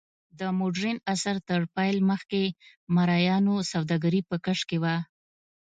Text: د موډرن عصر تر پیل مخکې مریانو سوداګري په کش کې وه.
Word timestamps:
د 0.39 0.41
موډرن 0.57 0.97
عصر 1.13 1.35
تر 1.49 1.61
پیل 1.75 1.97
مخکې 2.11 2.43
مریانو 2.95 3.55
سوداګري 3.71 4.21
په 4.29 4.35
کش 4.45 4.59
کې 4.69 4.77
وه. 4.83 4.95